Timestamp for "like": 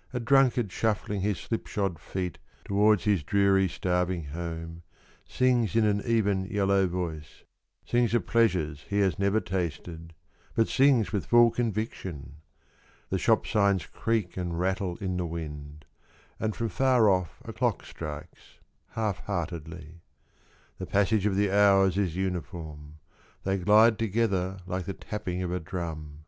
24.66-24.84